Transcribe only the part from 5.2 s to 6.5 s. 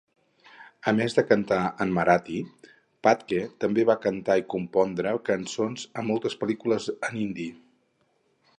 cançons a moltes